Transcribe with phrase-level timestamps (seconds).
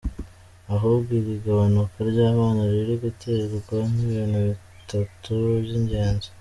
[0.75, 5.31] Ahubwo iri gabanuka ry'abana riri guterwa n'ibintu bitatu
[5.63, 6.27] by'ingenzi:.